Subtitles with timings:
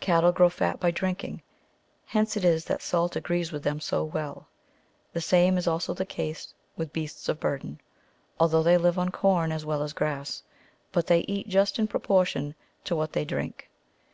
[0.00, 1.40] Cattle grow fat by drinking;
[2.04, 4.46] hence it is that salt agrees with them so well;
[5.14, 7.80] the same is also the case with beasts of burden,
[8.38, 10.42] although they live on corn as well as grass;
[10.92, 12.54] but they eat just in proportion
[12.84, 13.70] to what they drink.